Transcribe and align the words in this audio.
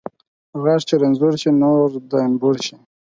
غاښ 0.63 0.81
چې 0.87 0.95
رنځور 1.01 1.33
شي، 1.41 1.51
نور 1.61 1.87
د 2.09 2.11
انبور 2.27 2.55
شي 2.65 2.75